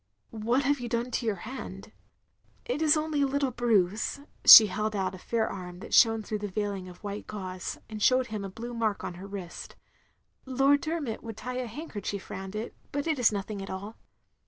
""What 0.47 0.63
have 0.63 0.79
you 0.79 0.89
done 0.89 1.11
to 1.11 1.27
yotir 1.27 1.37
hand?'* 1.41 1.91
"It 2.65 2.81
is 2.81 2.97
only 2.97 3.21
a 3.21 3.27
little 3.27 3.51
bruise 3.51 4.19
—"she 4.53 4.65
held 4.65 4.95
out 4.95 5.13
a 5.13 5.19
fair 5.19 5.47
arm 5.47 5.77
that 5.81 5.93
shone 5.93 6.23
through 6.23 6.39
its 6.41 6.55
veiling 6.55 6.89
of 6.89 7.03
white 7.03 7.27
gauze, 7.27 7.77
and 7.87 8.01
showed 8.01 8.25
him 8.33 8.43
a 8.43 8.49
blue 8.49 8.73
mark 8.73 9.03
on 9.03 9.13
her 9.13 9.27
wrist;" 9.27 9.75
Lord 10.47 10.81
Dermot 10.81 11.21
would 11.21 11.37
tie 11.37 11.57
a 11.59 11.67
handkerchief 11.67 12.31
round 12.31 12.55
it, 12.55 12.75
but 12.91 13.05
it 13.05 13.19
is 13.19 13.31
nothing 13.31 13.61
at 13.61 13.69
all. 13.69 13.95